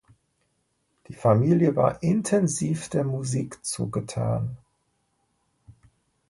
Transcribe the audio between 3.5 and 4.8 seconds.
zugetan.